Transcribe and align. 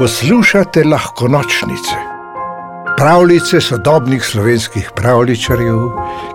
Poslušate 0.00 0.84
lahko 0.84 1.28
nočnice, 1.28 1.96
pravljice 2.96 3.60
sodobnih 3.60 4.22
slovenskih 4.24 4.86
pravličarjev, 4.96 5.80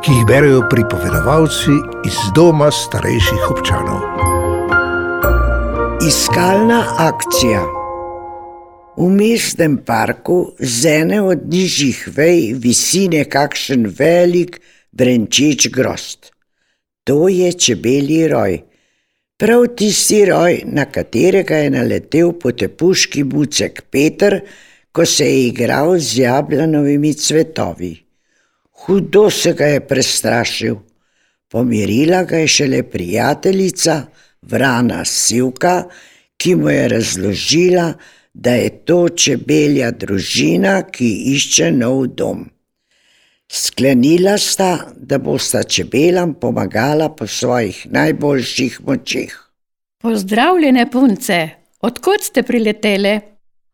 ki 0.03 0.11
jih 0.11 0.25
berijo 0.29 0.59
pripovedovalci 0.69 1.73
iz 2.05 2.19
doma 2.35 2.67
starejših 2.71 3.47
občanov. 3.49 4.03
Iskalna 6.07 6.83
akcija. 7.07 7.63
V 8.97 9.09
mestnem 9.09 9.79
parku 9.85 10.37
z 10.59 10.93
ene 11.01 11.21
od 11.21 11.49
nižjih 11.49 12.05
vej 12.13 12.53
visi 12.53 13.07
nekakšen 13.09 13.89
velik, 13.99 14.61
brenčeč 14.91 15.71
grost. 15.73 16.29
To 17.03 17.27
je 17.27 17.49
čebeli 17.53 18.27
roj. 18.27 18.61
Prav 19.37 19.65
tisti 19.75 20.21
roj, 20.25 20.61
na 20.63 20.85
katerega 20.87 21.57
je 21.59 21.71
naletel 21.73 22.29
potepuški 22.39 23.23
bucek 23.27 23.81
Peter, 23.91 24.37
ko 24.95 25.03
se 25.05 25.25
je 25.27 25.41
igral 25.47 25.97
z 25.99 26.21
jablanovimi 26.21 27.11
cvetovi. 27.13 27.89
Hudo 28.85 29.25
se 29.29 29.51
ga 29.53 29.67
je 29.73 29.81
prestrašil, 29.87 30.77
pomirila 31.51 32.23
ga 32.23 32.37
je 32.37 32.47
šele 32.47 32.81
prijateljica, 32.83 33.97
vrana 34.41 35.03
Sivka, 35.05 35.75
ki 36.37 36.55
mu 36.55 36.69
je 36.69 36.87
razložila, 36.87 37.93
da 38.33 38.55
je 38.55 38.69
to 38.85 39.09
čebelja 39.09 39.91
družina, 39.91 40.81
ki 40.91 41.11
išče 41.35 41.73
nov 41.75 42.07
dom. 42.07 42.47
Sklenila 43.51 44.37
sta, 44.37 44.91
da 44.95 45.17
bosta 45.17 45.63
čebelam 45.63 46.33
pomagala 46.33 47.09
po 47.09 47.27
svojih 47.27 47.87
najboljših 47.91 48.79
močeh. 48.87 49.33
Pozdravljene, 50.01 50.91
punce, 50.91 51.49
odkot 51.81 52.23
ste 52.23 52.43
priletele? 52.43 53.19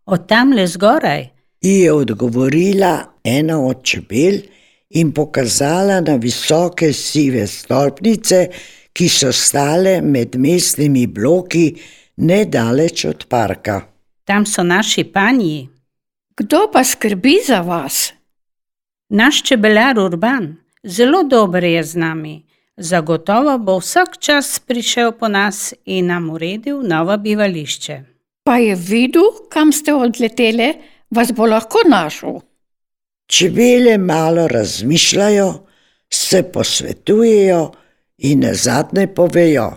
Od 0.05 0.27
tam 0.27 0.53
le 0.53 0.67
zgoraj. 0.67 1.27
Ji 1.61 1.79
je 1.79 1.93
odgovorila 1.93 2.93
ena 3.23 3.61
od 3.61 3.83
čebel 3.83 4.41
in 4.89 5.11
pokazala 5.11 6.01
na 6.01 6.15
visoke 6.15 6.93
sive 6.93 7.47
stolpnice, 7.47 8.47
ki 8.93 9.09
so 9.09 9.31
stale 9.31 10.01
med 10.01 10.35
mestnimi 10.35 11.07
bloki, 11.07 11.75
nedaleč 12.17 13.05
od 13.05 13.25
parka. 13.29 13.81
Tam 14.25 14.45
so 14.45 14.63
naši 14.63 15.03
panji. 15.03 15.69
Kdo 16.37 16.67
pa 16.73 16.83
skrbi 16.83 17.37
za 17.47 17.61
vas? 17.61 18.11
Naš 19.13 19.43
čebelar 19.43 19.99
Urban, 19.99 20.55
zelo 20.83 21.23
dober 21.23 21.63
je 21.63 21.83
z 21.83 21.95
nami. 21.95 22.43
Zagotovo 22.77 23.57
bo 23.57 23.79
vsak 23.79 24.17
čas 24.19 24.59
prišel 24.59 25.11
po 25.11 25.27
nas 25.27 25.73
in 25.85 26.07
nam 26.07 26.29
uredil 26.29 26.79
novo 26.79 27.17
bivališče. 27.17 27.97
Pa 28.43 28.55
je 28.57 28.75
videl, 28.75 29.27
kam 29.49 29.71
ste 29.71 29.93
odletele, 29.93 30.73
vas 31.09 31.33
bo 31.35 31.45
lahko 31.45 31.83
našel. 31.89 32.39
Čebele 33.27 33.97
malo 33.97 34.47
razmišljajo, 34.47 35.49
se 36.09 36.43
posvetujejo 36.43 37.71
in 38.17 38.39
na 38.39 38.53
zadnje 38.53 39.07
povejo. 39.07 39.71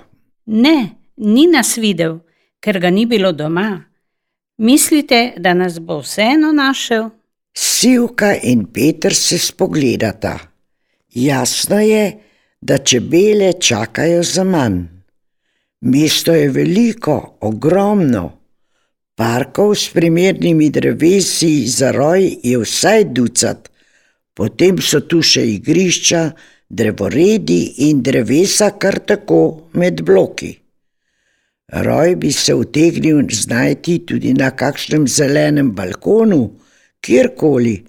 Ne, 0.47 0.91
ni 1.17 1.47
nas 1.47 1.77
videl, 1.77 2.21
ker 2.61 2.79
ga 2.79 2.91
ni 2.91 3.07
bilo 3.07 3.33
doma. 3.33 3.83
Mislite, 4.59 5.33
da 5.37 5.55
nas 5.55 5.81
bo 5.81 5.99
vseeno 5.99 6.53
našel? 6.53 7.11
Sivka 7.55 8.35
in 8.43 8.67
Peter 8.73 9.15
se 9.15 9.39
spogledata. 9.39 10.39
Jasno 11.15 11.81
je, 11.81 12.19
da 12.61 12.79
čebele 12.79 13.53
čakajo 13.53 14.23
za 14.23 14.45
manj. 14.45 14.81
Mesto 15.81 16.35
je 16.35 16.49
veliko, 16.49 17.37
ogromno. 17.41 18.33
Parkov 19.15 19.75
s 19.75 19.89
primernimi 19.89 20.71
drevesi 20.71 21.67
za 21.67 21.91
roj 21.91 22.37
je 22.43 22.59
vsaj 22.59 23.05
ducat, 23.05 23.71
potem 24.35 24.81
so 24.83 25.01
tu 25.07 25.23
še 25.23 25.45
igrišča, 25.53 26.25
drevoredi 26.69 27.61
in 27.87 28.03
drevesa 28.03 28.73
kar 28.81 28.99
tako 29.07 29.71
med 29.79 30.03
bloki. 30.03 30.51
Roj 31.87 32.17
bi 32.17 32.33
se 32.33 32.55
utegnil 32.55 33.23
znajti 33.31 34.01
tudi 34.09 34.35
na 34.35 34.51
kakšnem 34.51 35.07
zelenem 35.07 35.71
balkonu, 35.73 36.43
kjerkoli, 37.05 37.85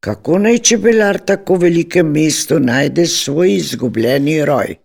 kako 0.00 0.38
naj 0.38 0.58
čebelar 0.58 1.18
tako 1.26 1.56
velikem 1.60 2.10
mestu 2.12 2.58
najde 2.60 3.06
svoj 3.06 3.54
izgubljeni 3.56 4.44
roj. 4.44 4.76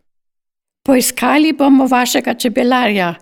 Poiskali 0.86 1.54
bomo 1.54 1.88
vašega 1.88 2.34
čebelarja, 2.34 3.14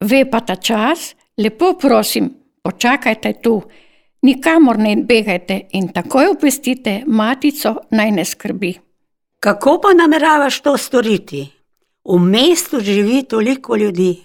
ve 0.00 0.24
pa 0.30 0.40
ta 0.40 0.56
čas, 0.56 1.14
lepo 1.38 1.72
prosim, 1.80 2.30
počakajte 2.62 3.32
tu, 3.42 3.62
nikamor 4.22 4.78
ne 4.78 4.96
begajte 4.96 5.60
in 5.72 5.88
takoj 5.92 6.32
obvestite 6.32 7.02
matico, 7.06 7.74
naj 7.90 8.10
ne 8.10 8.24
skrbi. 8.24 8.74
Kako 9.40 9.78
pa 9.82 9.92
nameravaš 9.92 10.60
to 10.60 10.76
storiti? 10.76 11.46
V 12.04 12.18
mestu 12.20 12.80
živi 12.80 13.22
toliko 13.22 13.76
ljudi, 13.76 14.16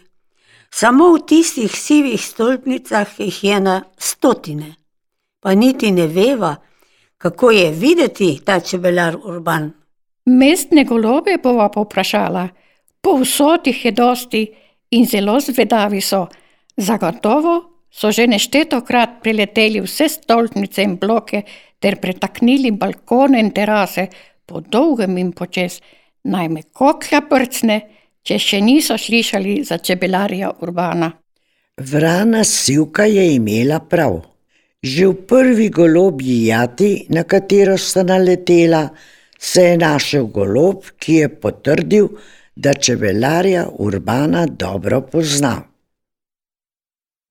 samo 0.71 1.13
v 1.13 1.21
tistih 1.27 1.71
sivih 1.71 2.25
stolpnicah 2.25 3.19
jih 3.19 3.43
je 3.43 3.59
na 3.59 3.81
stotine 3.97 4.78
pa 5.39 5.55
niti 5.55 5.91
ne 5.91 6.07
veva, 6.07 6.55
kako 7.17 7.51
je 7.51 7.71
videti 7.71 8.39
ta 8.45 8.59
čebelar 8.59 9.17
urban. 9.23 9.71
Mestne 10.25 10.83
golobe 10.85 11.37
bova 11.43 11.69
povprašala, 11.69 12.47
povsod 13.01 13.67
jih 13.67 13.85
je 13.85 13.91
dosti 13.91 14.45
in 14.91 15.05
zelo 15.05 15.39
zvedavi 15.39 16.01
so. 16.01 16.27
Zagotovo 16.77 17.69
so 17.91 18.11
že 18.11 18.27
neštetokrat 18.27 19.21
prileteli 19.23 19.81
vse 19.81 20.09
stolpnice 20.09 20.83
in 20.83 20.97
bloke 20.97 21.41
ter 21.79 21.99
pretaknili 21.99 22.71
balkone 22.71 23.39
in 23.39 23.51
terase 23.51 24.07
po 24.45 24.61
dolgem 24.61 25.17
in 25.17 25.31
počes, 25.31 25.81
najme 26.23 26.63
koklja 26.73 27.21
prcne, 27.29 27.79
če 28.23 28.39
še 28.39 28.61
niso 28.61 28.97
slišali 28.97 29.63
za 29.63 29.77
čebelarja 29.77 30.51
urbana. 30.61 31.11
Vrana 31.79 32.43
Sivka 32.43 33.05
je 33.05 33.35
imela 33.35 33.79
prav. 33.79 34.19
Že 34.79 35.05
v 35.11 35.15
prvi 35.27 35.67
golobji 35.69 36.47
jati, 36.47 37.03
na 37.11 37.27
katero 37.27 37.75
sta 37.77 38.03
naletela, 38.03 38.87
se 39.39 39.61
je 39.61 39.77
našel 39.77 40.27
golob, 40.31 40.87
ki 40.95 41.13
je 41.13 41.27
potrdil, 41.27 42.07
da 42.55 42.73
čebelarja 42.73 43.67
Urbana 43.75 44.45
dobro 44.47 45.01
pozna. 45.01 45.67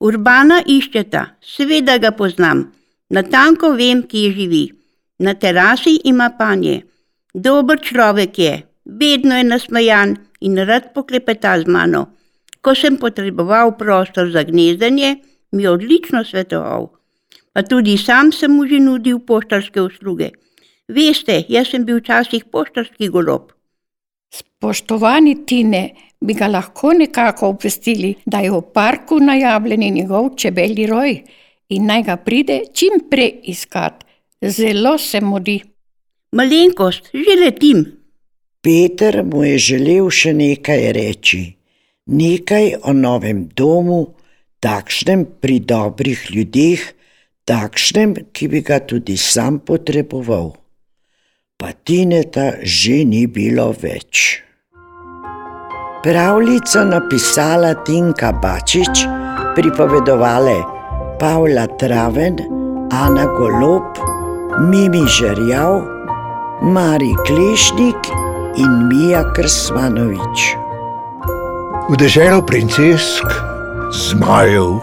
Urbana 0.00 0.60
iščeta, 0.60 1.22
seveda 1.40 1.96
ga 1.98 2.12
poznam, 2.12 2.68
na 3.08 3.24
tanko 3.24 3.72
vem, 3.80 4.04
kje 4.04 4.32
živi. 4.36 4.64
Na 5.18 5.34
terasi 5.34 5.96
ima 6.04 6.28
panje, 6.38 6.82
dober 7.32 7.80
človek 7.80 8.38
je, 8.38 8.52
vedno 8.84 9.40
je 9.40 9.48
nasmejan 9.48 10.14
in 10.40 10.60
rad 10.68 10.92
poklepeta 10.92 11.56
z 11.64 11.66
mano. 11.66 12.04
Ko 12.60 12.76
sem 12.76 13.00
potreboval 13.00 13.72
prostor 13.80 14.28
za 14.30 14.44
gnezdenje, 14.44 15.16
mi 15.52 15.64
je 15.64 15.70
odlično 15.70 16.24
svetoval 16.24 16.97
pa 17.58 17.62
tudi 17.66 17.96
sam 17.98 18.30
sem 18.30 18.52
mu 18.54 18.64
že 18.70 18.78
nudil 18.78 19.18
poštarske 19.18 19.80
usluge. 19.82 20.28
Veste, 20.96 21.42
jaz 21.50 21.72
sem 21.72 21.82
bil 21.84 21.96
včasih 21.98 22.44
poštarski 22.54 23.08
golob. 23.10 23.48
Spoštovani 24.30 25.32
Tine, 25.42 25.80
bi 26.22 26.36
ga 26.38 26.46
lahko 26.46 26.92
nekako 26.94 27.48
obvestili, 27.48 28.12
da 28.26 28.38
je 28.44 28.52
v 28.54 28.60
parku 28.74 29.18
najavljen 29.18 29.82
njegov 29.94 30.36
čebeli 30.38 30.86
roj 30.86 31.16
in 31.74 31.88
naj 31.90 32.04
ga 32.06 32.16
pride 32.16 32.60
čim 32.74 33.00
prej 33.10 33.32
iskat. 33.50 34.04
Zelo 34.40 34.94
se 34.98 35.20
mudi. 35.20 35.58
Malenkost, 36.38 37.10
že 37.10 37.34
letim. 37.40 37.80
Peter 38.62 39.24
mu 39.24 39.42
je 39.42 39.58
želel 39.58 40.12
še 40.14 40.30
nekaj 40.32 40.92
reči, 40.94 41.42
nekaj 42.06 42.70
o 42.84 42.94
novem 42.94 43.48
domu, 43.50 44.14
takšnem 44.62 45.26
pri 45.42 45.58
dobrih 45.58 46.22
ljudeh, 46.30 46.86
takšnem, 47.48 48.28
ki 48.36 48.44
bi 48.52 48.60
ga 48.60 48.84
tudi 48.84 49.16
sam 49.16 49.64
potreboval. 49.64 50.52
Pa 51.56 51.72
Tineta 51.72 52.60
že 52.60 53.02
ni 53.08 53.24
bilo 53.24 53.72
več. 53.72 54.44
Pravljico 56.04 56.84
napisala 56.86 57.74
Tinka 57.82 58.30
Bačič, 58.36 59.02
pripovedovale 59.58 60.62
Pavla 61.18 61.66
Traven, 61.80 62.38
Ana 62.94 63.26
Golob, 63.34 63.98
Mimi 64.70 65.02
Žerjav, 65.10 65.82
Mari 66.62 67.10
Klešnik 67.26 67.98
in 68.62 68.86
Mija 68.86 69.26
Krsmanovič. 69.34 70.54
V 71.90 71.98
deželo 71.98 72.44
princesk, 72.46 73.26
zmajev, 73.90 74.78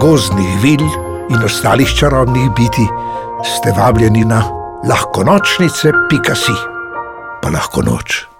gozdnih 0.00 0.52
vil, 0.64 1.07
in 1.30 1.44
ostalih 1.44 1.88
čarobnih 1.98 2.50
biti, 2.56 2.86
ste 3.44 3.72
vabljeni 3.80 4.24
na 4.24 4.42
lahko 4.88 5.24
nočnice, 5.24 5.92
pika 6.10 6.34
si, 6.34 6.54
pa 7.42 7.50
lahko 7.50 7.82
noč. 7.82 8.37